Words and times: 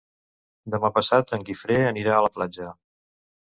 Demà 0.75 0.89
passat 0.95 1.33
en 1.37 1.45
Guifré 1.51 1.77
anirà 1.91 2.17
a 2.17 2.25
la 2.29 2.33
platja. 2.39 2.73